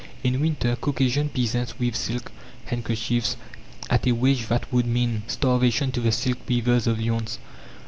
[0.23, 2.31] In winter, Caucasian peasants weave silk
[2.65, 3.37] handkerchiefs
[3.87, 7.37] at a wage that would mean starvation to the silk weavers of Lyons.